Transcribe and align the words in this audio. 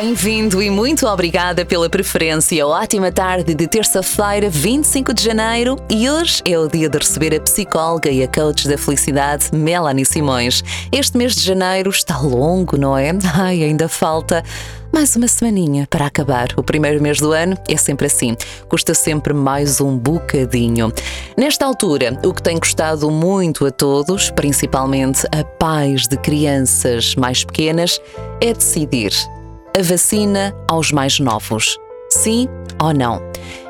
Bem-vindo 0.00 0.60
e 0.60 0.70
muito 0.70 1.06
obrigada 1.06 1.64
pela 1.64 1.88
preferência. 1.88 2.66
Ótima 2.66 3.12
tarde 3.12 3.54
de 3.54 3.68
terça-feira, 3.68 4.50
25 4.50 5.14
de 5.14 5.22
janeiro, 5.22 5.76
e 5.88 6.10
hoje 6.10 6.42
é 6.44 6.58
o 6.58 6.66
dia 6.66 6.88
de 6.88 6.98
receber 6.98 7.32
a 7.32 7.40
psicóloga 7.40 8.10
e 8.10 8.20
a 8.20 8.26
coach 8.26 8.66
da 8.66 8.76
felicidade, 8.76 9.50
Melanie 9.52 10.04
Simões. 10.04 10.64
Este 10.90 11.16
mês 11.16 11.36
de 11.36 11.42
janeiro 11.42 11.90
está 11.90 12.18
longo, 12.18 12.76
não 12.76 12.98
é? 12.98 13.12
Ai, 13.34 13.62
ainda 13.62 13.88
falta 13.88 14.42
mais 14.92 15.14
uma 15.14 15.28
semaninha 15.28 15.86
para 15.88 16.06
acabar. 16.06 16.48
O 16.56 16.62
primeiro 16.64 17.00
mês 17.00 17.20
do 17.20 17.30
ano 17.30 17.56
é 17.68 17.76
sempre 17.76 18.08
assim, 18.08 18.36
custa 18.68 18.94
sempre 18.94 19.32
mais 19.32 19.80
um 19.80 19.96
bocadinho. 19.96 20.92
Nesta 21.36 21.66
altura, 21.66 22.18
o 22.24 22.34
que 22.34 22.42
tem 22.42 22.58
custado 22.58 23.08
muito 23.12 23.64
a 23.64 23.70
todos, 23.70 24.28
principalmente 24.30 25.24
a 25.30 25.44
pais 25.44 26.08
de 26.08 26.16
crianças 26.16 27.14
mais 27.14 27.44
pequenas, 27.44 28.00
é 28.40 28.52
decidir 28.52 29.12
a 29.76 29.82
vacina 29.82 30.54
aos 30.68 30.92
mais 30.92 31.18
novos. 31.18 31.76
Sim 32.08 32.48
ou 32.80 32.94
não? 32.94 33.20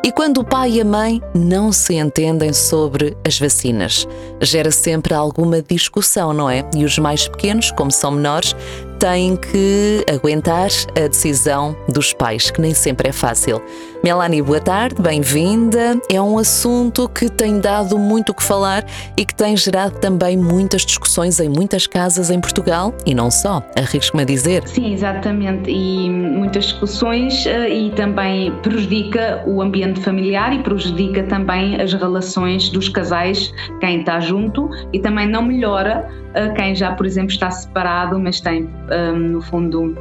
E 0.03 0.13
quando 0.13 0.39
o 0.39 0.45
pai 0.45 0.73
e 0.73 0.81
a 0.83 0.85
mãe 0.85 1.23
não 1.35 1.73
se 1.73 1.95
entendem 1.95 2.53
sobre 2.53 3.17
as 3.27 3.39
vacinas, 3.39 4.07
gera 4.43 4.71
sempre 4.71 5.15
alguma 5.15 5.63
discussão, 5.63 6.35
não 6.35 6.51
é? 6.51 6.63
E 6.77 6.85
os 6.85 6.99
mais 6.99 7.27
pequenos, 7.27 7.71
como 7.71 7.91
são 7.91 8.11
menores, 8.11 8.55
têm 8.99 9.35
que 9.37 10.05
aguentar 10.13 10.69
a 10.91 11.09
decisão 11.09 11.75
dos 11.89 12.13
pais, 12.13 12.51
que 12.51 12.61
nem 12.61 12.75
sempre 12.75 13.09
é 13.09 13.13
fácil. 13.13 13.63
Melanie, 14.05 14.43
boa 14.43 14.61
tarde, 14.61 15.01
bem-vinda. 15.01 15.99
É 16.13 16.21
um 16.21 16.37
assunto 16.37 17.09
que 17.09 17.31
tem 17.31 17.59
dado 17.59 17.99
muito 17.99 18.33
o 18.33 18.35
que 18.35 18.43
falar 18.43 18.85
e 19.17 19.25
que 19.25 19.35
tem 19.35 19.57
gerado 19.57 19.99
também 19.99 20.37
muitas 20.37 20.83
discussões 20.83 21.41
em 21.41 21.49
muitas 21.49 21.87
casas 21.87 22.29
em 22.29 22.39
Portugal 22.39 22.95
e 23.07 23.15
não 23.15 23.31
só, 23.31 23.63
arrisco-me 23.75 24.23
a 24.23 24.27
dizer. 24.27 24.69
Sim, 24.69 24.93
exatamente, 24.93 25.71
e 25.71 26.11
muitas 26.11 26.65
discussões 26.65 27.47
eh, 27.47 27.71
e 27.71 27.91
também 27.93 28.53
prejudica 28.57 29.43
o 29.47 29.63
ambiente 29.63 29.99
familiar 30.01 30.53
e 30.53 30.59
prejudica 30.59 31.23
também 31.23 31.81
as 31.81 31.95
relações 31.95 32.69
dos 32.69 32.91
casais, 32.91 33.55
quem 33.81 34.01
está 34.01 34.21
junto, 34.21 34.69
e 34.93 34.99
também 34.99 35.27
não 35.27 35.41
melhora 35.41 36.07
eh, 36.35 36.51
quem 36.51 36.75
já, 36.75 36.93
por 36.93 37.07
exemplo, 37.07 37.31
está 37.31 37.51
separado, 37.51 38.21
mas 38.21 38.39
tem, 38.39 38.69
ehm, 38.91 39.17
no 39.17 39.41
fundo, 39.41 39.97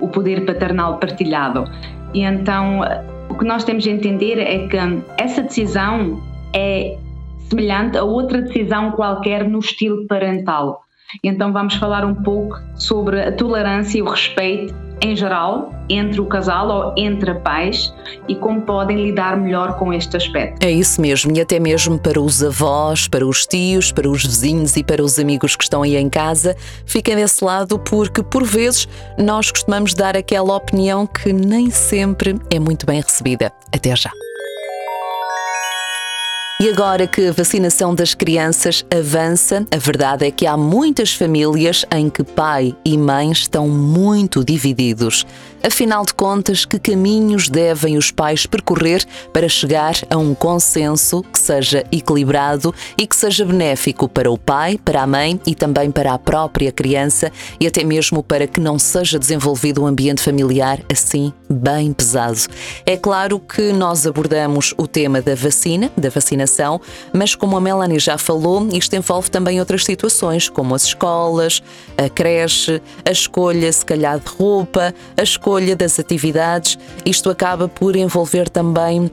o 0.00 0.06
poder 0.06 0.44
paternal 0.44 0.98
partilhado. 0.98 1.64
E 2.12 2.22
então 2.22 2.82
o 3.28 3.34
que 3.36 3.44
nós 3.44 3.64
temos 3.64 3.84
de 3.84 3.90
entender 3.90 4.38
é 4.38 4.66
que 4.68 4.76
essa 5.18 5.42
decisão 5.42 6.22
é 6.54 6.96
semelhante 7.48 7.96
a 7.96 8.04
outra 8.04 8.42
decisão 8.42 8.92
qualquer 8.92 9.48
no 9.48 9.58
estilo 9.58 10.06
parental. 10.06 10.82
Então 11.22 11.52
vamos 11.52 11.74
falar 11.74 12.04
um 12.04 12.14
pouco 12.14 12.56
sobre 12.74 13.22
a 13.22 13.32
tolerância 13.32 13.98
e 13.98 14.02
o 14.02 14.08
respeito 14.08 14.85
em 15.00 15.14
geral 15.14 15.72
entre 15.88 16.20
o 16.20 16.26
casal 16.26 16.68
ou 16.68 16.94
entre 16.96 17.34
pais 17.34 17.92
e 18.28 18.34
como 18.34 18.62
podem 18.62 18.96
lidar 18.96 19.36
melhor 19.36 19.78
com 19.78 19.92
este 19.92 20.16
aspecto. 20.16 20.64
É 20.64 20.70
isso 20.70 21.00
mesmo, 21.00 21.36
e 21.36 21.40
até 21.40 21.58
mesmo 21.58 21.98
para 21.98 22.20
os 22.20 22.42
avós, 22.42 23.06
para 23.06 23.26
os 23.26 23.46
tios, 23.46 23.92
para 23.92 24.08
os 24.08 24.24
vizinhos 24.24 24.76
e 24.76 24.82
para 24.82 25.02
os 25.02 25.18
amigos 25.18 25.54
que 25.54 25.64
estão 25.64 25.82
aí 25.82 25.96
em 25.96 26.08
casa, 26.08 26.56
fiquem 26.84 27.16
desse 27.16 27.44
lado 27.44 27.78
porque 27.78 28.22
por 28.22 28.44
vezes 28.44 28.88
nós 29.18 29.50
costumamos 29.50 29.94
dar 29.94 30.16
aquela 30.16 30.56
opinião 30.56 31.06
que 31.06 31.32
nem 31.32 31.70
sempre 31.70 32.36
é 32.50 32.58
muito 32.58 32.86
bem 32.86 33.00
recebida. 33.00 33.52
Até 33.72 33.94
já. 33.94 34.10
E 36.58 36.70
agora 36.70 37.06
que 37.06 37.26
a 37.26 37.32
vacinação 37.32 37.94
das 37.94 38.14
crianças 38.14 38.82
avança, 38.90 39.66
a 39.70 39.76
verdade 39.76 40.24
é 40.24 40.30
que 40.30 40.46
há 40.46 40.56
muitas 40.56 41.12
famílias 41.12 41.84
em 41.94 42.08
que 42.08 42.24
pai 42.24 42.74
e 42.82 42.96
mãe 42.96 43.30
estão 43.30 43.68
muito 43.68 44.42
divididos. 44.42 45.26
Afinal 45.62 46.04
de 46.04 46.14
contas, 46.14 46.64
que 46.64 46.78
caminhos 46.78 47.48
devem 47.48 47.96
os 47.96 48.10
pais 48.10 48.46
percorrer 48.46 49.04
para 49.32 49.48
chegar 49.48 49.94
a 50.08 50.16
um 50.16 50.34
consenso 50.34 51.22
que 51.22 51.38
seja 51.38 51.84
equilibrado 51.90 52.74
e 52.96 53.06
que 53.06 53.16
seja 53.16 53.44
benéfico 53.44 54.08
para 54.08 54.30
o 54.30 54.38
pai, 54.38 54.78
para 54.84 55.02
a 55.02 55.06
mãe 55.06 55.40
e 55.46 55.54
também 55.54 55.90
para 55.90 56.12
a 56.12 56.18
própria 56.18 56.70
criança 56.70 57.32
e 57.58 57.66
até 57.66 57.82
mesmo 57.82 58.22
para 58.22 58.46
que 58.46 58.60
não 58.60 58.78
seja 58.78 59.18
desenvolvido 59.18 59.82
um 59.82 59.86
ambiente 59.86 60.22
familiar 60.22 60.80
assim 60.90 61.32
bem 61.50 61.92
pesado? 61.92 62.40
É 62.84 62.96
claro 62.96 63.40
que 63.40 63.72
nós 63.72 64.06
abordamos 64.06 64.72
o 64.76 64.86
tema 64.86 65.20
da 65.20 65.34
vacina, 65.34 65.90
da 65.96 66.10
vacinação, 66.10 66.80
mas 67.12 67.34
como 67.34 67.56
a 67.56 67.60
Melanie 67.60 67.98
já 67.98 68.18
falou, 68.18 68.68
isto 68.72 68.94
envolve 68.94 69.30
também 69.30 69.58
outras 69.58 69.84
situações, 69.84 70.48
como 70.48 70.74
as 70.74 70.84
escolas, 70.84 71.62
a 71.96 72.08
creche, 72.08 72.80
a 73.04 73.10
escolha, 73.10 73.72
se 73.72 73.84
calhar, 73.84 74.18
de 74.18 74.28
roupa, 74.28 74.94
a 75.16 75.22
escolha 75.22 75.55
escolha 75.56 75.74
das 75.74 75.98
atividades, 75.98 76.78
isto 77.04 77.30
acaba 77.30 77.66
por 77.66 77.96
envolver 77.96 78.50
também 78.50 79.10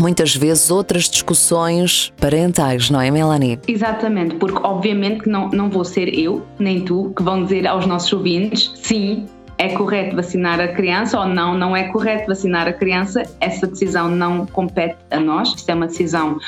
muitas 0.00 0.34
vezes 0.34 0.68
outras 0.68 1.04
discussões 1.04 2.12
parentais, 2.20 2.90
não 2.90 3.00
é, 3.00 3.08
Melanie? 3.08 3.60
Exatamente, 3.68 4.34
porque 4.34 4.58
obviamente 4.64 5.22
que 5.22 5.28
não, 5.28 5.48
não 5.50 5.70
vou 5.70 5.84
ser 5.84 6.08
eu, 6.08 6.44
nem 6.58 6.84
tu, 6.84 7.12
que 7.16 7.22
vão 7.22 7.44
dizer 7.44 7.68
aos 7.68 7.86
nossos 7.86 8.12
ouvintes, 8.12 8.72
sim, 8.74 9.26
é 9.58 9.68
correto 9.68 10.16
vacinar 10.16 10.58
a 10.60 10.68
criança 10.68 11.20
ou 11.20 11.26
não, 11.26 11.56
não 11.56 11.76
é 11.76 11.84
correto 11.84 12.26
vacinar 12.26 12.66
a 12.66 12.72
criança, 12.72 13.22
essa 13.40 13.66
decisão 13.66 14.08
não 14.08 14.44
compete 14.44 14.96
a 15.12 15.20
nós, 15.20 15.54
isso 15.54 15.70
é 15.70 15.74
uma 15.74 15.86
decisão 15.86 16.38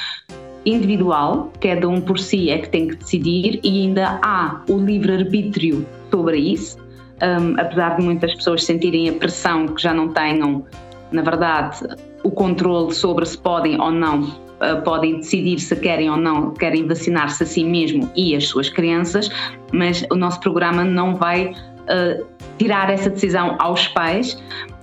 individual, 0.67 1.53
cada 1.61 1.89
um 1.89 2.01
por 2.01 2.19
si 2.19 2.51
é 2.51 2.59
que 2.59 2.69
tem 2.69 2.89
que 2.89 2.97
decidir 2.97 3.61
e 3.63 3.83
ainda 3.83 4.19
há 4.21 4.63
o 4.69 4.79
livre-arbítrio 4.79 5.87
sobre 6.11 6.39
isso 6.39 6.88
um, 7.23 7.61
apesar 7.61 7.97
de 7.97 8.03
muitas 8.03 8.35
pessoas 8.35 8.65
sentirem 8.65 9.09
a 9.09 9.13
pressão 9.13 9.67
que 9.69 9.83
já 9.83 9.93
não 9.93 10.09
tenham, 10.09 10.65
na 11.11 11.23
verdade, 11.23 11.79
o 12.23 12.31
controle 12.31 12.95
sobre 12.95 13.25
se 13.27 13.39
podem 13.39 13.81
ou 13.81 13.91
não, 13.91 14.23
uh, 14.23 14.83
podem 14.85 15.19
decidir 15.19 15.59
se 15.59 15.75
querem 15.77 16.11
ou 16.11 16.17
não, 16.17 16.53
querem 16.53 16.87
vacinar-se 16.87 17.43
a 17.43 17.47
si 17.47 17.65
mesmo 17.65 18.11
e 18.15 18.37
as 18.37 18.49
suas 18.49 18.69
crianças, 18.69 19.31
mas 19.73 20.05
o 20.11 20.15
nosso 20.15 20.41
programa 20.41 20.85
não 20.85 21.15
vai 21.15 21.47
uh, 21.53 22.27
tirar 22.59 22.91
essa 22.91 23.11
decisão 23.11 23.57
aos 23.59 23.89
pais, 23.89 24.43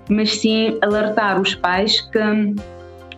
mas 0.10 0.38
sim 0.38 0.78
alertar 0.82 1.40
os 1.40 1.56
pais 1.56 2.02
que 2.02 2.20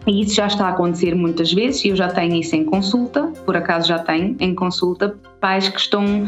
e 0.07 0.21
isso 0.21 0.35
já 0.35 0.47
está 0.47 0.67
a 0.67 0.69
acontecer 0.69 1.13
muitas 1.13 1.51
vezes, 1.51 1.83
e 1.83 1.89
eu 1.89 1.95
já 1.95 2.07
tenho 2.07 2.35
isso 2.35 2.55
em 2.55 2.63
consulta, 2.63 3.23
por 3.45 3.57
acaso 3.57 3.89
já 3.89 3.99
tenho 3.99 4.37
em 4.39 4.55
consulta, 4.55 5.13
pais 5.41 5.67
que 5.67 5.79
estão 5.79 6.25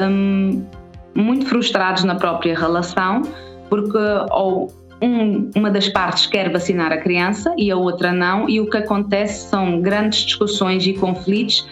um, 0.00 0.64
muito 1.14 1.46
frustrados 1.46 2.04
na 2.04 2.14
própria 2.14 2.58
relação, 2.58 3.22
porque 3.68 3.98
ou 4.30 4.72
um, 5.00 5.50
uma 5.54 5.70
das 5.70 5.88
partes 5.88 6.26
quer 6.26 6.50
vacinar 6.50 6.92
a 6.92 6.96
criança 6.98 7.54
e 7.56 7.70
a 7.70 7.76
outra 7.76 8.12
não, 8.12 8.48
e 8.48 8.60
o 8.60 8.68
que 8.68 8.76
acontece 8.76 9.48
são 9.48 9.80
grandes 9.80 10.20
discussões 10.20 10.86
e 10.86 10.92
conflitos 10.94 11.66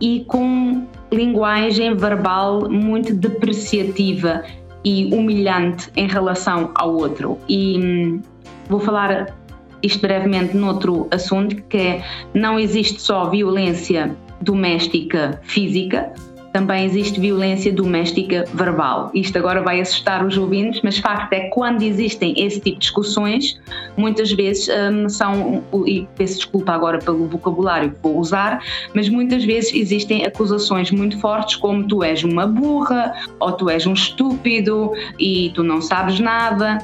e 0.00 0.24
com 0.26 0.86
linguagem 1.10 1.96
verbal 1.96 2.68
muito 2.68 3.14
depreciativa 3.14 4.42
e 4.84 5.12
humilhante 5.12 5.90
em 5.96 6.06
relação 6.06 6.70
ao 6.74 6.94
outro. 6.94 7.38
E 7.48 7.78
hum, 7.78 8.22
vou 8.68 8.80
falar 8.80 9.34
isto 9.82 10.00
brevemente 10.00 10.56
noutro 10.56 11.08
assunto, 11.10 11.56
que 11.68 11.76
é 11.76 12.04
não 12.34 12.58
existe 12.58 13.00
só 13.00 13.28
violência 13.28 14.14
doméstica 14.40 15.40
física, 15.44 16.12
também 16.58 16.84
existe 16.84 17.20
violência 17.20 17.72
doméstica 17.72 18.44
verbal. 18.52 19.12
Isto 19.14 19.38
agora 19.38 19.62
vai 19.62 19.80
assustar 19.80 20.26
os 20.26 20.36
ouvintes, 20.36 20.80
mas 20.82 20.98
facto 20.98 21.32
é 21.32 21.40
que 21.40 21.50
quando 21.50 21.82
existem 21.82 22.34
esse 22.36 22.56
tipo 22.56 22.74
de 22.76 22.80
discussões, 22.80 23.60
muitas 23.96 24.32
vezes 24.32 24.68
um, 24.68 25.08
são, 25.08 25.62
e 25.86 26.08
peço 26.16 26.36
desculpa 26.36 26.72
agora 26.72 26.98
pelo 26.98 27.28
vocabulário 27.28 27.92
que 27.92 27.98
vou 28.02 28.18
usar, 28.18 28.60
mas 28.92 29.08
muitas 29.08 29.44
vezes 29.44 29.72
existem 29.72 30.26
acusações 30.26 30.90
muito 30.90 31.20
fortes 31.20 31.54
como 31.54 31.86
tu 31.86 32.02
és 32.02 32.24
uma 32.24 32.44
burra, 32.44 33.12
ou 33.38 33.52
tu 33.52 33.70
és 33.70 33.86
um 33.86 33.92
estúpido 33.92 34.92
e 35.16 35.52
tu 35.54 35.62
não 35.62 35.80
sabes 35.80 36.18
nada. 36.18 36.78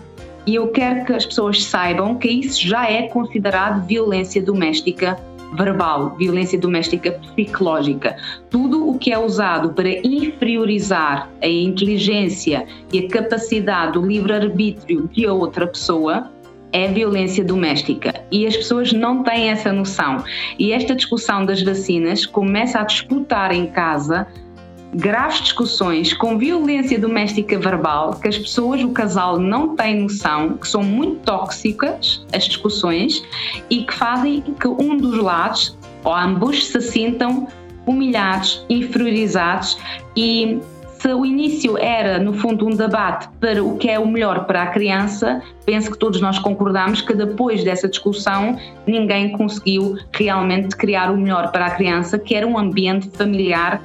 E 0.46 0.54
eu 0.54 0.68
quero 0.68 1.04
que 1.04 1.12
as 1.12 1.26
pessoas 1.26 1.64
saibam 1.64 2.14
que 2.14 2.28
isso 2.28 2.64
já 2.64 2.88
é 2.88 3.08
considerado 3.08 3.84
violência 3.86 4.40
doméstica 4.40 5.18
verbal, 5.56 6.16
violência 6.16 6.58
doméstica 6.58 7.12
psicológica, 7.12 8.16
tudo 8.50 8.88
o 8.88 8.98
que 8.98 9.12
é 9.12 9.18
usado 9.18 9.72
para 9.72 9.88
inferiorizar 9.88 11.30
a 11.42 11.48
inteligência 11.48 12.66
e 12.92 12.98
a 13.00 13.08
capacidade 13.08 13.92
do 13.92 14.06
livre-arbítrio 14.06 15.08
de 15.12 15.26
outra 15.26 15.66
pessoa 15.66 16.30
é 16.72 16.88
violência 16.88 17.44
doméstica 17.44 18.12
e 18.32 18.46
as 18.48 18.56
pessoas 18.56 18.92
não 18.92 19.22
têm 19.22 19.48
essa 19.50 19.72
noção. 19.72 20.24
E 20.58 20.72
esta 20.72 20.94
discussão 20.94 21.46
das 21.46 21.62
vacinas 21.62 22.26
começa 22.26 22.80
a 22.80 22.82
disputar 22.82 23.52
em 23.52 23.66
casa 23.66 24.26
graves 24.94 25.40
discussões 25.40 26.12
com 26.12 26.38
violência 26.38 26.98
doméstica 26.98 27.58
verbal 27.58 28.14
que 28.20 28.28
as 28.28 28.38
pessoas, 28.38 28.82
o 28.82 28.90
casal, 28.90 29.38
não 29.38 29.74
têm 29.76 30.02
noção, 30.02 30.56
que 30.56 30.68
são 30.68 30.82
muito 30.82 31.20
tóxicas 31.24 32.24
as 32.32 32.44
discussões 32.44 33.22
e 33.70 33.84
que 33.84 33.94
fazem 33.94 34.40
que 34.40 34.68
um 34.68 34.96
dos 34.96 35.18
lados 35.18 35.76
ou 36.04 36.14
ambos 36.14 36.66
se 36.66 36.80
sintam 36.80 37.48
humilhados, 37.86 38.64
inferiorizados 38.68 39.78
e 40.16 40.60
se 41.04 41.12
o 41.12 41.26
início 41.26 41.76
era, 41.76 42.18
no 42.18 42.32
fundo, 42.32 42.66
um 42.66 42.70
debate 42.70 43.28
para 43.38 43.62
o 43.62 43.76
que 43.76 43.90
é 43.90 43.98
o 43.98 44.08
melhor 44.08 44.46
para 44.46 44.62
a 44.62 44.66
criança, 44.68 45.42
penso 45.66 45.90
que 45.90 45.98
todos 45.98 46.18
nós 46.18 46.38
concordamos 46.38 47.02
que 47.02 47.12
depois 47.12 47.62
dessa 47.62 47.86
discussão 47.86 48.56
ninguém 48.86 49.32
conseguiu 49.32 49.98
realmente 50.12 50.74
criar 50.74 51.10
o 51.12 51.16
melhor 51.18 51.52
para 51.52 51.66
a 51.66 51.70
criança, 51.72 52.18
que 52.18 52.34
era 52.34 52.46
um 52.46 52.56
ambiente 52.56 53.10
familiar 53.10 53.82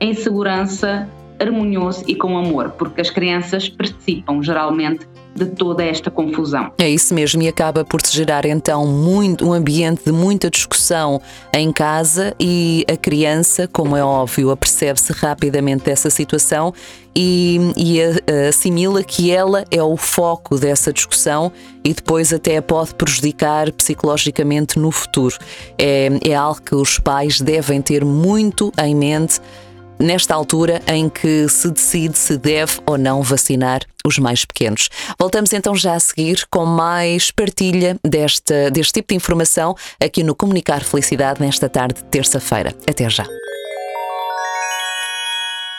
em 0.00 0.14
segurança, 0.14 1.08
harmonioso 1.38 2.04
e 2.06 2.14
com 2.14 2.36
amor, 2.36 2.70
porque 2.70 3.00
as 3.00 3.10
crianças 3.10 3.68
participam 3.68 4.42
geralmente 4.42 5.06
de 5.34 5.46
toda 5.46 5.84
esta 5.84 6.10
confusão. 6.10 6.72
É 6.76 6.88
isso 6.88 7.14
mesmo, 7.14 7.40
e 7.42 7.48
acaba 7.48 7.84
por 7.84 8.00
se 8.02 8.14
gerar 8.14 8.44
então 8.44 8.86
muito, 8.86 9.46
um 9.46 9.52
ambiente 9.52 10.02
de 10.04 10.12
muita 10.12 10.50
discussão 10.50 11.20
em 11.54 11.72
casa 11.72 12.34
e 12.38 12.84
a 12.90 12.96
criança, 12.96 13.68
como 13.68 13.96
é 13.96 14.04
óbvio, 14.04 14.50
apercebe-se 14.50 15.12
rapidamente 15.12 15.84
dessa 15.84 16.10
situação 16.10 16.74
e, 17.14 17.58
e 17.76 18.00
assimila 18.48 19.02
que 19.02 19.30
ela 19.30 19.64
é 19.70 19.82
o 19.82 19.96
foco 19.96 20.58
dessa 20.58 20.92
discussão 20.92 21.52
e 21.84 21.94
depois 21.94 22.32
até 22.32 22.60
pode 22.60 22.94
prejudicar 22.94 23.72
psicologicamente 23.72 24.78
no 24.78 24.90
futuro. 24.90 25.36
É, 25.78 26.08
é 26.28 26.34
algo 26.34 26.60
que 26.60 26.74
os 26.74 26.98
pais 26.98 27.40
devem 27.40 27.80
ter 27.80 28.04
muito 28.04 28.72
em 28.82 28.94
mente 28.94 29.40
nesta 30.00 30.34
altura 30.34 30.82
em 30.86 31.08
que 31.08 31.48
se 31.48 31.70
decide 31.70 32.16
se 32.16 32.38
deve 32.38 32.80
ou 32.86 32.96
não 32.96 33.22
vacinar 33.22 33.82
os 34.04 34.18
mais 34.18 34.44
pequenos. 34.44 34.88
Voltamos 35.18 35.52
então 35.52 35.76
já 35.76 35.94
a 35.94 36.00
seguir 36.00 36.46
com 36.50 36.64
mais 36.64 37.30
partilha 37.30 37.96
deste 38.02 38.92
tipo 38.92 39.08
de 39.08 39.14
informação 39.14 39.76
aqui 40.02 40.22
no 40.22 40.34
Comunicar 40.34 40.82
Felicidade 40.82 41.40
nesta 41.40 41.68
tarde 41.68 41.96
de 41.96 42.04
terça-feira. 42.04 42.74
Até 42.88 43.10
já. 43.10 43.26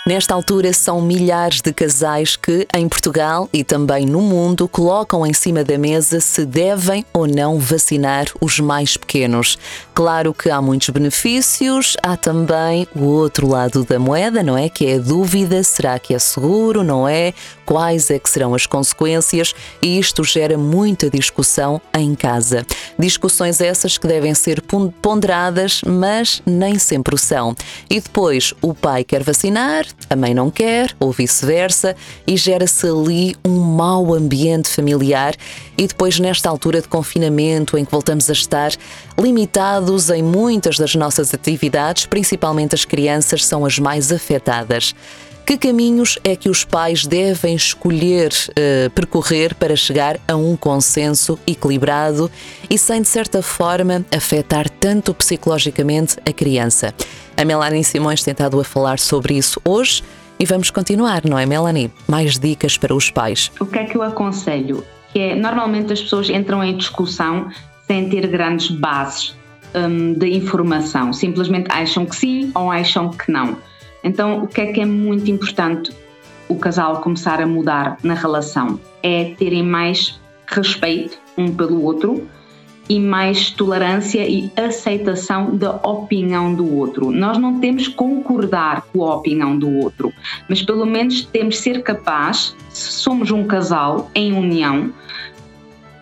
Nesta 0.08 0.34
altura, 0.34 0.74
são 0.74 1.00
milhares 1.00 1.62
de 1.62 1.72
casais 1.72 2.36
que, 2.36 2.68
em 2.76 2.90
Portugal 2.90 3.48
e 3.54 3.64
também 3.64 4.04
no 4.04 4.20
mundo, 4.20 4.68
colocam 4.68 5.24
em 5.24 5.32
cima 5.32 5.64
da 5.64 5.78
mesa 5.78 6.20
se 6.20 6.44
devem 6.44 7.06
ou 7.14 7.28
não 7.28 7.60
vacinar 7.60 8.26
os 8.42 8.60
mais 8.60 8.98
pequenos. 8.98 9.60
Claro 10.02 10.34
que 10.34 10.50
há 10.50 10.60
muitos 10.60 10.90
benefícios, 10.90 11.96
há 12.02 12.18
também 12.18 12.88
o 12.96 13.04
outro 13.04 13.48
lado 13.48 13.84
da 13.84 14.00
moeda, 14.00 14.42
não 14.42 14.58
é? 14.58 14.68
Que 14.68 14.88
é 14.88 14.96
a 14.96 14.98
dúvida: 14.98 15.62
será 15.62 16.00
que 16.00 16.16
é 16.16 16.18
seguro, 16.18 16.84
não 16.84 17.08
é? 17.08 17.36
Quais 17.68 18.10
é 18.10 18.18
que 18.18 18.28
serão 18.28 18.56
as 18.56 18.66
consequências? 18.66 19.54
E 19.80 20.00
isto 20.00 20.24
gera 20.24 20.58
muita 20.58 21.08
discussão 21.08 21.80
em 21.94 22.16
casa. 22.16 22.66
Discussões 22.98 23.62
essas 23.62 23.96
que 23.96 24.08
devem 24.08 24.34
ser 24.34 24.64
ponderadas, 25.02 25.82
mas 25.86 26.42
nem 26.48 26.80
sempre 26.80 27.16
são. 27.20 27.56
E 27.88 28.02
depois, 28.02 28.56
o 28.60 28.74
pai 28.74 29.04
quer 29.04 29.24
vacinar, 29.24 29.86
a 30.10 30.16
mãe 30.16 30.34
não 30.34 30.50
quer, 30.50 30.96
ou 31.00 31.12
vice-versa, 31.12 31.96
e 32.26 32.36
gera-se 32.36 32.88
ali 32.88 33.36
um 33.46 33.60
mau 33.60 34.16
ambiente 34.16 34.68
familiar. 34.68 35.36
E 35.78 35.88
depois, 35.88 36.20
nesta 36.20 36.50
altura 36.50 36.82
de 36.82 36.88
confinamento, 36.88 37.78
em 37.78 37.86
que 37.86 37.92
voltamos 37.92 38.30
a 38.30 38.34
estar 38.34 38.72
limitados 39.18 39.91
em 40.10 40.24
muitas 40.24 40.78
das 40.78 40.96
nossas 40.96 41.34
atividades, 41.34 42.06
principalmente 42.06 42.74
as 42.74 42.86
crianças 42.86 43.46
são 43.46 43.66
as 43.66 43.78
mais 43.78 44.12
afetadas. 44.12 44.96
Que 45.46 45.58
caminhos 45.58 46.18
é 46.24 46.36
que 46.36 46.50
os 46.50 46.64
pais 46.64 47.06
devem 47.06 47.56
escolher 47.56 48.32
uh, 48.32 48.90
percorrer 48.92 49.54
para 49.56 49.76
chegar 49.76 50.18
a 50.28 50.36
um 50.36 50.56
consenso 50.56 51.38
equilibrado 51.46 52.32
e 52.70 52.78
sem, 52.78 53.02
de 53.02 53.08
certa 53.08 53.42
forma, 53.42 54.06
afetar 54.16 54.70
tanto 54.70 55.14
psicologicamente 55.14 56.18
a 56.26 56.32
criança? 56.32 56.94
A 57.36 57.44
Melanie 57.44 57.84
Simões 57.84 58.24
tem 58.24 58.32
estado 58.32 58.60
a 58.60 58.64
falar 58.64 58.98
sobre 58.98 59.34
isso 59.34 59.60
hoje 59.66 60.04
e 60.40 60.46
vamos 60.46 60.70
continuar, 60.72 61.24
não 61.26 61.38
é, 61.38 61.46
Melanie? 61.46 61.92
Mais 62.08 62.40
dicas 62.40 62.78
para 62.78 62.96
os 62.96 63.10
pais. 63.10 63.52
O 63.60 63.66
que 63.66 63.80
é 63.80 63.84
que 63.84 63.98
eu 63.98 64.04
aconselho? 64.04 64.86
Que 65.12 65.20
é, 65.20 65.36
normalmente 65.36 65.92
as 65.92 66.02
pessoas 66.02 66.30
entram 66.30 66.64
em 66.64 66.78
discussão 66.78 67.50
sem 67.88 68.08
ter 68.10 68.26
grandes 68.28 68.70
bases 68.70 69.36
um, 69.76 70.14
de 70.14 70.28
informação. 70.30 71.14
Simplesmente 71.14 71.68
acham 71.72 72.06
que 72.06 72.16
sim 72.16 72.52
ou 72.56 72.72
acham 72.72 73.10
que 73.10 73.32
não. 73.32 73.58
Então, 74.04 74.44
o 74.44 74.48
que 74.48 74.62
é 74.62 74.74
que 74.74 74.82
é 74.82 74.86
muito 74.86 75.30
importante 75.30 75.92
o 76.48 76.56
casal 76.56 77.02
começar 77.02 77.42
a 77.42 77.46
mudar 77.46 77.98
na 78.04 78.14
relação? 78.14 78.80
É 79.04 79.34
terem 79.38 79.64
mais 79.64 80.20
respeito 80.48 81.18
um 81.38 81.54
pelo 81.54 81.84
outro 81.84 82.28
e 82.90 83.00
mais 83.00 83.52
tolerância 83.52 84.28
e 84.28 84.52
aceitação 84.58 85.56
da 85.56 85.76
opinião 85.76 86.54
do 86.54 86.76
outro. 86.76 87.10
Nós 87.10 87.38
não 87.38 87.60
temos 87.60 87.88
que 87.88 87.94
concordar 87.94 88.82
com 88.92 89.06
a 89.06 89.16
opinião 89.16 89.58
do 89.58 89.70
outro, 89.78 90.12
mas 90.50 90.62
pelo 90.62 90.86
menos 90.86 91.24
temos 91.24 91.56
que 91.56 91.62
ser 91.62 91.84
capaz, 91.84 92.56
se 92.70 92.92
somos 92.92 93.32
um 93.32 93.46
casal 93.46 94.12
em 94.14 94.34
união, 94.34 94.92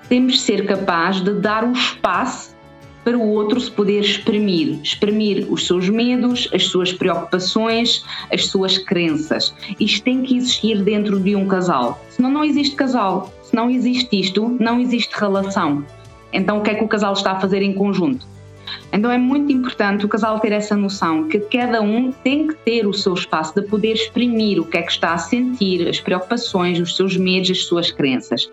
temos 0.07 0.37
que 0.37 0.39
ser 0.39 0.65
capaz 0.65 1.21
de 1.21 1.33
dar 1.33 1.63
o 1.63 1.73
espaço 1.73 2.55
para 3.03 3.17
o 3.17 3.29
outro 3.29 3.59
se 3.59 3.71
poder 3.71 4.01
exprimir, 4.01 4.79
exprimir 4.83 5.51
os 5.51 5.65
seus 5.65 5.89
medos, 5.89 6.49
as 6.53 6.65
suas 6.65 6.91
preocupações, 6.91 8.03
as 8.31 8.45
suas 8.47 8.77
crenças. 8.77 9.53
Isto 9.79 10.03
tem 10.03 10.21
que 10.21 10.37
existir 10.37 10.83
dentro 10.83 11.19
de 11.19 11.35
um 11.35 11.47
casal. 11.47 12.03
Senão 12.09 12.31
não 12.31 12.43
existe 12.43 12.75
casal. 12.75 13.33
Se 13.43 13.55
não 13.55 13.69
existe 13.69 14.19
isto, 14.19 14.55
não 14.59 14.79
existe 14.79 15.11
relação. 15.15 15.83
Então, 16.31 16.59
o 16.59 16.61
que 16.61 16.69
é 16.69 16.75
que 16.75 16.83
o 16.83 16.87
casal 16.87 17.13
está 17.13 17.31
a 17.31 17.39
fazer 17.39 17.61
em 17.61 17.73
conjunto? 17.73 18.27
Então, 18.93 19.11
é 19.11 19.17
muito 19.17 19.51
importante 19.51 20.05
o 20.05 20.09
casal 20.09 20.39
ter 20.39 20.51
essa 20.51 20.75
noção 20.75 21.27
que 21.27 21.39
cada 21.39 21.81
um 21.81 22.11
tem 22.11 22.47
que 22.47 22.55
ter 22.55 22.85
o 22.85 22.93
seu 22.93 23.13
espaço 23.13 23.59
de 23.59 23.67
poder 23.67 23.93
exprimir 23.93 24.59
o 24.59 24.65
que 24.65 24.77
é 24.77 24.81
que 24.83 24.91
está 24.91 25.13
a 25.13 25.17
sentir, 25.17 25.87
as 25.87 25.99
preocupações, 25.99 26.79
os 26.79 26.95
seus 26.95 27.17
medos, 27.17 27.49
as 27.49 27.63
suas 27.65 27.91
crenças. 27.91 28.49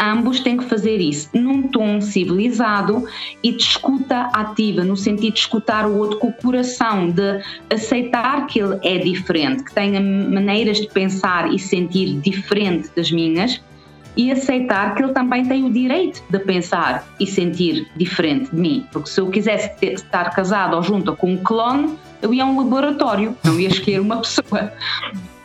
Ambos 0.00 0.40
têm 0.40 0.56
que 0.56 0.64
fazer 0.64 0.98
isso 0.98 1.28
num 1.34 1.62
tom 1.62 2.00
civilizado 2.00 3.04
e 3.42 3.52
de 3.52 3.62
escuta 3.62 4.30
ativa, 4.32 4.84
no 4.84 4.96
sentido 4.96 5.34
de 5.34 5.40
escutar 5.40 5.86
o 5.86 5.98
outro 5.98 6.18
com 6.18 6.28
o 6.28 6.32
coração, 6.32 7.10
de 7.10 7.42
aceitar 7.68 8.46
que 8.46 8.60
ele 8.60 8.78
é 8.82 8.98
diferente, 8.98 9.64
que 9.64 9.74
tenha 9.74 10.00
maneiras 10.00 10.80
de 10.80 10.88
pensar 10.88 11.52
e 11.52 11.58
sentir 11.58 12.20
diferente 12.20 12.90
das 12.94 13.10
minhas 13.10 13.60
e 14.18 14.32
aceitar 14.32 14.96
que 14.96 15.02
ele 15.02 15.12
também 15.12 15.46
tem 15.46 15.64
o 15.64 15.72
direito 15.72 16.22
de 16.28 16.38
pensar 16.40 17.06
e 17.20 17.26
sentir 17.26 17.86
diferente 17.96 18.50
de 18.50 18.60
mim. 18.60 18.86
Porque 18.92 19.08
se 19.08 19.20
eu 19.20 19.30
quisesse 19.30 19.70
ter, 19.76 19.94
estar 19.94 20.30
casado 20.34 20.74
ou 20.74 20.82
junto 20.82 21.14
com 21.14 21.34
um 21.34 21.36
clone, 21.36 21.96
eu 22.20 22.34
ia 22.34 22.42
a 22.42 22.46
um 22.46 22.58
laboratório, 22.58 23.36
não 23.44 23.58
ia 23.60 23.68
escolher 23.68 24.00
uma 24.00 24.16
pessoa. 24.16 24.72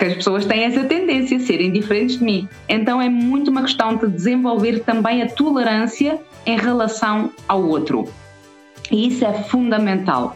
Porque 0.04 0.12
as 0.12 0.18
pessoas 0.18 0.46
têm 0.46 0.66
essa 0.66 0.84
tendência 0.84 1.38
a 1.38 1.40
serem 1.40 1.72
diferentes 1.72 2.18
de 2.18 2.26
mim. 2.26 2.50
Então 2.68 3.02
é 3.02 3.08
muito 3.08 3.50
uma 3.50 3.62
questão 3.62 3.96
de 3.96 4.08
desenvolver 4.10 4.80
também 4.80 5.22
a 5.22 5.30
tolerância 5.30 6.20
em 6.46 6.58
relação 6.58 7.32
ao 7.48 7.64
outro. 7.64 8.12
E 8.92 9.08
isso 9.08 9.24
é 9.24 9.32
fundamental. 9.44 10.36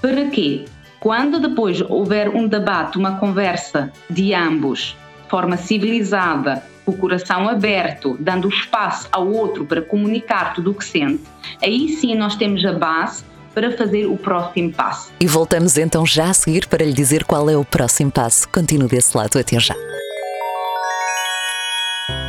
Para 0.00 0.28
quê? 0.30 0.64
Quando 0.98 1.38
depois 1.38 1.80
houver 1.80 2.28
um 2.28 2.48
debate, 2.48 2.98
uma 2.98 3.16
conversa 3.20 3.92
de 4.10 4.34
ambos, 4.34 4.96
de 5.22 5.30
forma 5.30 5.56
civilizada, 5.56 6.64
com 6.84 6.90
o 6.90 6.96
coração 6.96 7.48
aberto, 7.48 8.16
dando 8.18 8.48
espaço 8.48 9.08
ao 9.12 9.30
outro 9.30 9.64
para 9.64 9.80
comunicar 9.80 10.54
tudo 10.54 10.72
o 10.72 10.74
que 10.74 10.84
sente, 10.84 11.22
aí 11.62 11.88
sim 11.90 12.16
nós 12.16 12.34
temos 12.34 12.64
a 12.64 12.72
base 12.72 13.22
para 13.54 13.76
fazer 13.76 14.06
o 14.06 14.16
próximo 14.16 14.72
passo. 14.72 15.12
E 15.20 15.26
voltamos 15.26 15.78
então 15.78 16.04
já 16.04 16.30
a 16.30 16.34
seguir 16.34 16.66
para 16.66 16.84
lhe 16.84 16.92
dizer 16.92 17.24
qual 17.24 17.48
é 17.48 17.56
o 17.56 17.64
próximo 17.64 18.10
passo. 18.10 18.48
Continue 18.48 18.88
desse 18.88 19.16
lado, 19.16 19.38
até 19.38 19.58
já. 19.60 19.76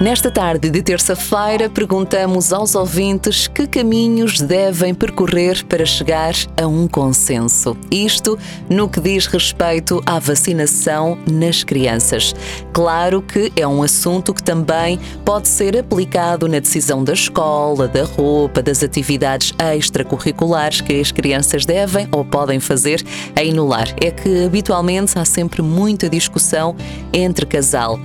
Nesta 0.01 0.29
tarde 0.29 0.69
de 0.69 0.81
terça-feira, 0.83 1.69
perguntamos 1.69 2.51
aos 2.51 2.75
ouvintes 2.75 3.47
que 3.47 3.65
caminhos 3.65 4.41
devem 4.41 4.93
percorrer 4.93 5.63
para 5.67 5.85
chegar 5.85 6.33
a 6.61 6.67
um 6.67 6.85
consenso. 6.85 7.77
Isto 7.89 8.37
no 8.69 8.89
que 8.89 8.99
diz 8.99 9.25
respeito 9.25 10.03
à 10.05 10.19
vacinação 10.19 11.17
nas 11.25 11.63
crianças. 11.63 12.35
Claro 12.73 13.21
que 13.21 13.53
é 13.55 13.65
um 13.65 13.81
assunto 13.81 14.33
que 14.33 14.43
também 14.43 14.99
pode 15.23 15.47
ser 15.47 15.77
aplicado 15.77 16.45
na 16.49 16.59
decisão 16.59 17.01
da 17.01 17.13
escola, 17.13 17.87
da 17.87 18.03
roupa, 18.03 18.61
das 18.61 18.83
atividades 18.83 19.53
extracurriculares 19.77 20.81
que 20.81 20.99
as 20.99 21.09
crianças 21.09 21.65
devem 21.65 22.05
ou 22.11 22.25
podem 22.25 22.59
fazer 22.59 23.01
em 23.41 23.53
no 23.53 23.65
lar. 23.65 23.87
É 24.03 24.11
que 24.11 24.43
habitualmente 24.43 25.17
há 25.17 25.23
sempre 25.23 25.61
muita 25.61 26.09
discussão 26.09 26.75
entre 27.13 27.45
casal. 27.45 27.97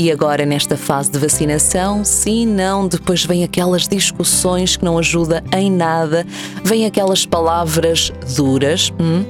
E 0.00 0.12
agora, 0.12 0.46
nesta 0.46 0.76
fase 0.76 1.10
de 1.10 1.18
vacinação, 1.18 2.04
sim, 2.04 2.46
não, 2.46 2.86
depois 2.86 3.24
vem 3.24 3.42
aquelas 3.42 3.88
discussões 3.88 4.76
que 4.76 4.84
não 4.84 4.96
ajudam 4.96 5.40
em 5.52 5.68
nada, 5.68 6.24
vem 6.62 6.86
aquelas 6.86 7.26
palavras 7.26 8.12
duras. 8.36 8.92
Hum? 9.00 9.24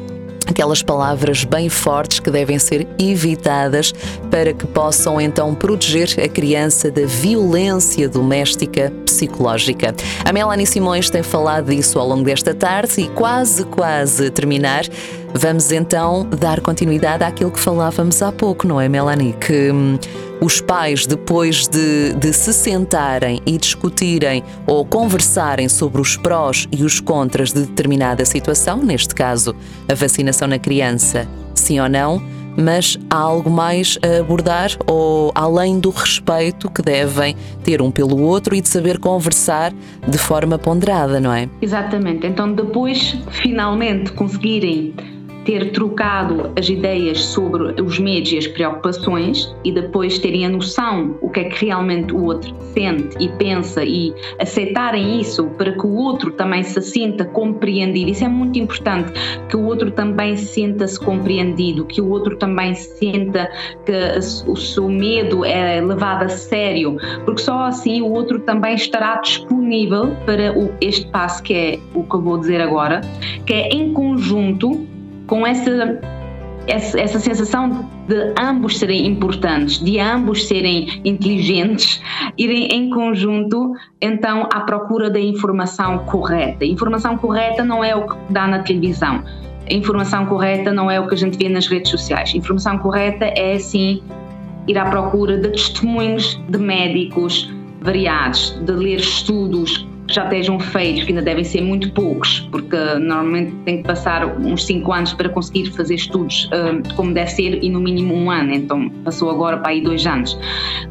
aquelas 0.48 0.82
palavras 0.82 1.44
bem 1.44 1.68
fortes 1.68 2.20
que 2.20 2.30
devem 2.30 2.58
ser 2.58 2.88
evitadas 2.98 3.92
para 4.30 4.54
que 4.54 4.66
possam 4.66 5.20
então 5.20 5.54
proteger 5.54 6.08
a 6.24 6.26
criança 6.26 6.90
da 6.90 7.04
violência 7.04 8.08
doméstica 8.08 8.90
psicológica. 9.04 9.94
A 10.24 10.32
Melanie 10.32 10.66
Simões 10.66 11.10
tem 11.10 11.22
falado 11.22 11.66
disso 11.66 11.98
ao 11.98 12.08
longo 12.08 12.24
desta 12.24 12.54
tarde 12.54 13.02
e 13.02 13.08
quase, 13.08 13.62
quase 13.66 14.30
terminar, 14.30 14.86
Vamos 15.34 15.70
então 15.70 16.26
dar 16.38 16.60
continuidade 16.60 17.22
àquilo 17.22 17.50
que 17.50 17.60
falávamos 17.60 18.22
há 18.22 18.32
pouco, 18.32 18.66
não 18.66 18.80
é, 18.80 18.88
Melanie? 18.88 19.34
Que 19.34 19.70
hum, 19.70 19.98
os 20.40 20.60
pais, 20.60 21.06
depois 21.06 21.66
de, 21.66 22.14
de 22.14 22.32
se 22.32 22.52
sentarem 22.52 23.40
e 23.44 23.58
discutirem 23.58 24.42
ou 24.66 24.84
conversarem 24.84 25.68
sobre 25.68 26.00
os 26.00 26.16
prós 26.16 26.68
e 26.70 26.84
os 26.84 27.00
contras 27.00 27.52
de 27.52 27.62
determinada 27.62 28.24
situação, 28.24 28.78
neste 28.78 29.14
caso 29.14 29.54
a 29.88 29.94
vacinação 29.94 30.46
na 30.46 30.58
criança, 30.58 31.28
sim 31.54 31.80
ou 31.80 31.88
não, 31.88 32.22
mas 32.56 32.98
há 33.08 33.16
algo 33.16 33.48
mais 33.48 33.98
a 34.02 34.20
abordar 34.20 34.70
ou 34.86 35.30
além 35.34 35.78
do 35.78 35.90
respeito 35.90 36.68
que 36.68 36.82
devem 36.82 37.36
ter 37.62 37.80
um 37.80 37.90
pelo 37.90 38.20
outro 38.20 38.54
e 38.54 38.60
de 38.60 38.68
saber 38.68 38.98
conversar 38.98 39.72
de 40.06 40.18
forma 40.18 40.58
ponderada, 40.58 41.20
não 41.20 41.32
é? 41.32 41.48
Exatamente. 41.62 42.26
Então, 42.26 42.52
depois, 42.52 43.16
finalmente, 43.30 44.10
conseguirem 44.12 44.92
ter 45.48 45.72
trocado 45.72 46.52
as 46.58 46.68
ideias 46.68 47.24
sobre 47.24 47.80
os 47.80 47.98
medos 47.98 48.30
e 48.32 48.36
as 48.36 48.46
preocupações 48.46 49.50
e 49.64 49.72
depois 49.72 50.18
terem 50.18 50.44
a 50.44 50.50
noção 50.50 51.16
o 51.22 51.30
que 51.30 51.40
é 51.40 51.44
que 51.44 51.64
realmente 51.64 52.12
o 52.12 52.22
outro 52.24 52.54
sente 52.74 53.16
e 53.18 53.30
pensa 53.30 53.82
e 53.82 54.12
aceitarem 54.38 55.18
isso 55.18 55.46
para 55.56 55.72
que 55.72 55.86
o 55.86 55.94
outro 55.94 56.32
também 56.32 56.62
se 56.62 56.82
sinta 56.82 57.24
compreendido. 57.24 58.10
Isso 58.10 58.24
é 58.24 58.28
muito 58.28 58.58
importante, 58.58 59.10
que 59.48 59.56
o 59.56 59.64
outro 59.64 59.90
também 59.90 60.36
sinta-se 60.36 61.00
compreendido, 61.00 61.86
que 61.86 62.02
o 62.02 62.10
outro 62.10 62.36
também 62.36 62.74
sinta 62.74 63.50
que 63.86 64.50
o 64.50 64.54
seu 64.54 64.86
medo 64.86 65.46
é 65.46 65.80
levado 65.80 66.24
a 66.24 66.28
sério, 66.28 66.98
porque 67.24 67.40
só 67.40 67.64
assim 67.64 68.02
o 68.02 68.10
outro 68.10 68.38
também 68.40 68.74
estará 68.74 69.16
disponível 69.16 70.14
para 70.26 70.54
este 70.82 71.06
passo 71.06 71.42
que 71.42 71.54
é 71.54 71.78
o 71.94 72.04
que 72.04 72.14
eu 72.14 72.20
vou 72.20 72.36
dizer 72.36 72.60
agora, 72.60 73.00
que 73.46 73.54
é 73.54 73.70
em 73.70 73.94
conjunto 73.94 74.86
com 75.28 75.46
essa, 75.46 76.00
essa, 76.66 76.98
essa 76.98 77.20
sensação 77.20 77.88
de 78.08 78.34
ambos 78.40 78.78
serem 78.78 79.06
importantes, 79.06 79.78
de 79.78 80.00
ambos 80.00 80.48
serem 80.48 81.00
inteligentes, 81.04 82.02
irem 82.36 82.66
em 82.72 82.90
conjunto 82.90 83.74
então 84.00 84.48
à 84.52 84.60
procura 84.60 85.08
da 85.08 85.20
informação 85.20 85.98
correta. 86.00 86.64
Informação 86.64 87.16
correta 87.16 87.62
não 87.62 87.84
é 87.84 87.94
o 87.94 88.08
que 88.08 88.16
dá 88.32 88.48
na 88.48 88.60
televisão. 88.60 89.22
Informação 89.70 90.24
correta 90.26 90.72
não 90.72 90.90
é 90.90 90.98
o 90.98 91.06
que 91.06 91.14
a 91.14 91.18
gente 91.18 91.36
vê 91.36 91.48
nas 91.48 91.66
redes 91.66 91.90
sociais. 91.90 92.34
Informação 92.34 92.78
correta 92.78 93.26
é 93.26 93.58
sim 93.58 94.02
ir 94.66 94.78
à 94.78 94.86
procura 94.86 95.36
de 95.36 95.50
testemunhos 95.50 96.40
de 96.48 96.58
médicos 96.58 97.52
variados, 97.82 98.58
de 98.64 98.72
ler 98.72 98.98
estudos 98.98 99.87
já 100.10 100.24
estejam 100.24 100.58
feitos, 100.58 101.04
que 101.04 101.10
ainda 101.10 101.22
devem 101.22 101.44
ser 101.44 101.60
muito 101.60 101.90
poucos, 101.92 102.40
porque 102.50 102.76
normalmente 102.76 103.54
tem 103.64 103.78
que 103.78 103.84
passar 103.84 104.26
uns 104.26 104.64
5 104.64 104.92
anos 104.92 105.12
para 105.12 105.28
conseguir 105.28 105.70
fazer 105.72 105.94
estudos 105.94 106.46
uh, 106.46 106.94
como 106.94 107.12
deve 107.12 107.30
ser 107.30 107.62
e 107.62 107.68
no 107.68 107.80
mínimo 107.80 108.14
um 108.14 108.30
ano, 108.30 108.54
então 108.54 108.88
passou 109.04 109.30
agora 109.30 109.58
para 109.58 109.70
aí 109.70 109.82
dois 109.82 110.06
anos. 110.06 110.38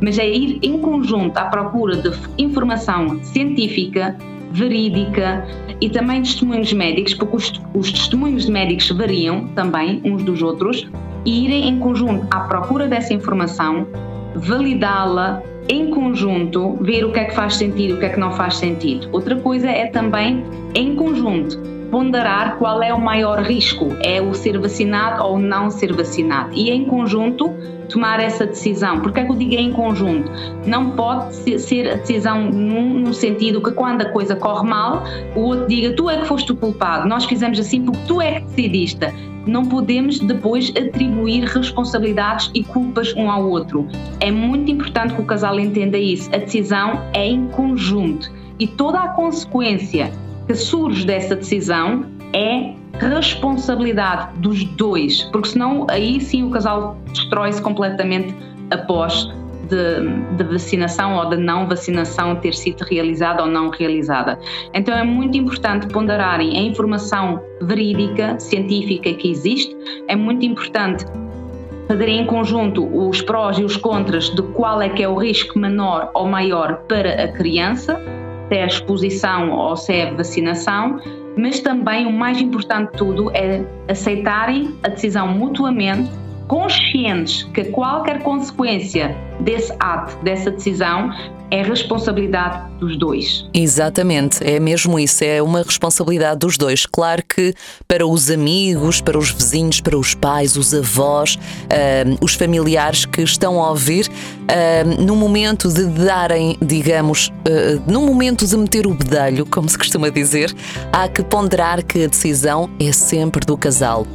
Mas 0.01 0.19
é 0.19 0.29
ir 0.29 0.59
em 0.61 0.79
conjunto 0.79 1.37
à 1.37 1.45
procura 1.45 1.95
de 1.95 2.11
informação 2.37 3.21
científica, 3.23 4.15
verídica 4.51 5.45
e 5.81 5.89
também 5.89 6.21
testemunhos 6.21 6.71
médicos, 6.73 7.13
porque 7.13 7.35
os, 7.35 7.53
os 7.73 7.91
testemunhos 7.91 8.45
de 8.45 8.51
médicos 8.51 8.89
variam 8.89 9.47
também 9.49 10.01
uns 10.03 10.23
dos 10.23 10.41
outros, 10.41 10.87
e 11.25 11.45
irem 11.45 11.67
em 11.67 11.79
conjunto 11.79 12.25
à 12.31 12.41
procura 12.41 12.87
dessa 12.87 13.13
informação, 13.13 13.85
validá-la, 14.35 15.43
em 15.69 15.89
conjunto, 15.89 16.77
ver 16.81 17.03
o 17.03 17.11
que 17.11 17.19
é 17.19 17.25
que 17.25 17.35
faz 17.35 17.55
sentido 17.55 17.91
e 17.91 17.93
o 17.93 17.99
que 17.99 18.05
é 18.05 18.09
que 18.09 18.19
não 18.19 18.31
faz 18.31 18.55
sentido. 18.55 19.09
Outra 19.11 19.35
coisa 19.35 19.69
é 19.69 19.87
também, 19.87 20.43
em 20.73 20.95
conjunto, 20.95 21.59
ponderar 21.89 22.57
qual 22.57 22.81
é 22.81 22.93
o 22.93 22.99
maior 22.99 23.41
risco, 23.41 23.95
é 24.01 24.21
o 24.21 24.33
ser 24.33 24.59
vacinado 24.59 25.23
ou 25.23 25.39
não 25.39 25.69
ser 25.69 25.93
vacinado. 25.93 26.53
E 26.53 26.69
em 26.69 26.85
conjunto, 26.85 27.53
tomar 27.89 28.19
essa 28.19 28.45
decisão. 28.45 28.99
Porque 28.99 29.19
é 29.19 29.25
que 29.25 29.31
eu 29.31 29.35
digo 29.35 29.53
em 29.53 29.71
conjunto? 29.71 30.31
Não 30.65 30.91
pode 30.91 31.33
ser 31.59 31.89
a 31.89 31.95
decisão 31.95 32.43
num, 32.45 33.13
sentido 33.13 33.61
que 33.61 33.71
quando 33.71 34.01
a 34.01 34.09
coisa 34.09 34.35
corre 34.35 34.67
mal, 34.67 35.03
o 35.35 35.41
outro 35.41 35.67
diga 35.67 35.95
tu 35.95 36.09
é 36.09 36.17
que 36.17 36.27
foste 36.27 36.51
o 36.51 36.55
culpado, 36.55 37.07
nós 37.07 37.25
fizemos 37.25 37.57
assim 37.59 37.81
porque 37.81 38.01
tu 38.05 38.21
é 38.21 38.41
que 38.41 38.47
decidiste 38.47 39.07
não 39.47 39.65
podemos 39.65 40.19
depois 40.19 40.71
atribuir 40.71 41.45
responsabilidades 41.45 42.51
e 42.53 42.63
culpas 42.63 43.13
um 43.15 43.31
ao 43.31 43.49
outro. 43.49 43.87
É 44.19 44.29
muito 44.29 44.69
importante 44.69 45.13
que 45.13 45.21
o 45.21 45.25
casal 45.25 45.57
entenda 45.57 45.97
isso. 45.97 46.29
A 46.33 46.37
decisão 46.37 47.01
é 47.13 47.25
em 47.25 47.47
conjunto 47.47 48.29
e 48.59 48.67
toda 48.67 48.99
a 48.99 49.07
consequência 49.09 50.11
que 50.47 50.55
surge 50.55 51.05
dessa 51.05 51.35
decisão 51.35 52.05
é 52.33 52.73
responsabilidade 52.99 54.39
dos 54.39 54.63
dois, 54.63 55.23
porque 55.23 55.49
senão 55.49 55.85
aí 55.89 56.19
sim 56.19 56.43
o 56.43 56.49
casal 56.49 56.97
destrói-se 57.11 57.61
completamente 57.61 58.33
após 58.71 59.27
de, 59.69 60.35
de, 60.37 60.43
vacinação 60.43 61.15
ou 61.15 61.29
de 61.29 61.37
não 61.37 61.67
vacinação 61.67 62.35
ter 62.37 62.53
sido 62.53 62.81
realizada 62.83 63.43
ou 63.43 63.49
não 63.49 63.69
realizada. 63.69 64.39
Então 64.73 64.97
é 64.97 65.03
muito 65.03 65.37
importante 65.37 65.87
ponderarem 65.87 66.57
a 66.57 66.61
informação 66.61 67.41
verídica, 67.61 68.39
científica 68.39 69.13
que 69.13 69.29
existe, 69.29 69.75
é 70.07 70.15
muito 70.15 70.45
importante 70.45 71.05
fazerem 71.87 72.21
em 72.21 72.25
conjunto 72.25 72.85
os 72.85 73.21
prós 73.21 73.57
e 73.57 73.63
os 73.63 73.77
contras 73.77 74.29
de 74.29 74.41
qual 74.53 74.81
é 74.81 74.89
que 74.89 75.03
é 75.03 75.07
o 75.07 75.15
risco 75.15 75.57
menor 75.57 76.11
ou 76.13 76.27
maior 76.27 76.83
para 76.87 77.23
a 77.23 77.27
criança, 77.29 77.99
se 78.47 78.55
é 78.55 78.63
a 78.63 78.67
exposição 78.67 79.51
ou 79.51 79.75
se 79.75 79.93
é 79.93 80.09
a 80.09 80.13
vacinação, 80.13 80.99
mas 81.37 81.59
também 81.59 82.05
o 82.05 82.11
mais 82.11 82.41
importante 82.41 82.91
de 82.91 82.97
tudo 82.97 83.31
é 83.35 83.63
aceitarem 83.87 84.75
a 84.83 84.89
decisão 84.89 85.27
mutuamente 85.27 86.09
conscientes 86.47 87.43
que 87.53 87.65
qualquer 87.65 88.23
consequência 88.23 89.15
desse 89.39 89.73
ato, 89.79 90.17
dessa 90.23 90.49
decisão, 90.49 91.11
é 91.49 91.61
responsabilidade 91.61 92.69
dos 92.79 92.97
dois. 92.97 93.47
Exatamente, 93.53 94.43
é 94.43 94.59
mesmo 94.59 94.99
isso, 94.99 95.23
é 95.23 95.41
uma 95.41 95.61
responsabilidade 95.61 96.39
dos 96.39 96.57
dois. 96.57 96.85
Claro 96.85 97.23
que 97.23 97.53
para 97.87 98.05
os 98.05 98.29
amigos, 98.29 98.99
para 98.99 99.17
os 99.17 99.31
vizinhos, 99.31 99.79
para 99.79 99.97
os 99.97 100.13
pais, 100.13 100.57
os 100.57 100.73
avós, 100.73 101.35
uh, 101.35 102.17
os 102.21 102.33
familiares 102.33 103.05
que 103.05 103.21
estão 103.21 103.63
a 103.63 103.69
ouvir, 103.69 104.07
uh, 104.07 105.01
no 105.01 105.15
momento 105.15 105.69
de 105.69 105.85
darem, 105.85 106.57
digamos, 106.61 107.29
uh, 107.29 107.91
no 107.91 108.01
momento 108.01 108.45
de 108.45 108.57
meter 108.57 108.85
o 108.85 108.93
bedelho, 108.93 109.45
como 109.45 109.69
se 109.69 109.77
costuma 109.77 110.09
dizer, 110.09 110.53
há 110.91 111.07
que 111.07 111.23
ponderar 111.23 111.83
que 111.83 112.03
a 112.03 112.07
decisão 112.07 112.69
é 112.79 112.91
sempre 112.91 113.45
do 113.45 113.57
casal. 113.57 114.05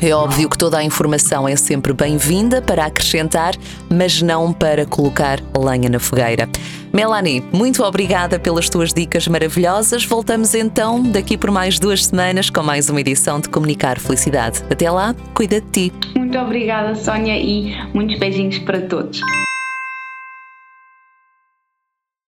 É 0.00 0.14
óbvio 0.14 0.48
que 0.50 0.58
toda 0.58 0.76
a 0.78 0.84
informação 0.84 1.48
é 1.48 1.56
sempre 1.56 1.92
bem-vinda 1.92 2.60
para 2.60 2.84
acrescentar, 2.84 3.54
mas 3.90 4.20
não 4.20 4.52
para 4.52 4.84
colocar 4.84 5.40
lenha 5.58 5.88
na 5.88 5.98
fogueira. 5.98 6.48
Melanie, 6.92 7.42
muito 7.52 7.82
obrigada 7.82 8.38
pelas 8.38 8.68
tuas 8.68 8.92
dicas 8.92 9.26
maravilhosas. 9.26 10.04
Voltamos 10.04 10.54
então 10.54 11.02
daqui 11.02 11.36
por 11.36 11.50
mais 11.50 11.78
duas 11.78 12.06
semanas 12.06 12.50
com 12.50 12.62
mais 12.62 12.90
uma 12.90 13.00
edição 13.00 13.40
de 13.40 13.48
Comunicar 13.48 13.98
Felicidade. 13.98 14.62
Até 14.70 14.90
lá, 14.90 15.14
cuida 15.34 15.60
de 15.60 15.70
ti. 15.70 15.92
Muito 16.14 16.38
obrigada, 16.38 16.94
Sónia, 16.94 17.38
e 17.38 17.74
muitos 17.94 18.18
beijinhos 18.18 18.58
para 18.58 18.82
todos. 18.82 19.20